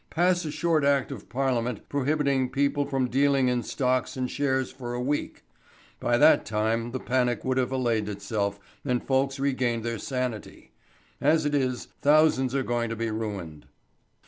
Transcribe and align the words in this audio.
Pass 0.09 0.45
a 0.45 0.49
short 0.51 0.83
Act 0.83 1.11
of 1.11 1.29
Parliament 1.29 1.87
prohibiting 1.87 2.49
people 2.49 2.87
from 2.87 3.07
dealing 3.07 3.49
in 3.49 3.61
stocks 3.61 4.17
and 4.17 4.31
shares 4.31 4.71
for 4.71 4.95
a 4.95 4.99
week. 4.99 5.43
By 5.99 6.17
that 6.17 6.43
time 6.43 6.89
the 6.89 6.99
panic 6.99 7.45
would 7.45 7.57
have 7.57 7.71
allayed 7.71 8.09
itself 8.09 8.59
and 8.83 9.03
folks 9.03 9.39
regained 9.39 9.83
their 9.83 9.99
sanity. 9.99 10.71
As 11.21 11.45
it 11.45 11.53
is, 11.53 11.89
thousands 12.01 12.55
are 12.55 12.63
going 12.63 12.89
to 12.89 12.95
be 12.95 13.11
ruined. 13.11 13.67